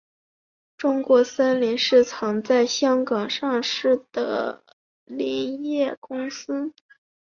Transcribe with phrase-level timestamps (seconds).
[0.77, 4.63] 中国森林是曾在香港上市的
[5.05, 6.73] 林业公司。